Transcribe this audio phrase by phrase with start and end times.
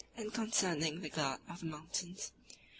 [0.17, 2.55] 33, 34, 36; and concerning the guard of the mountains, l.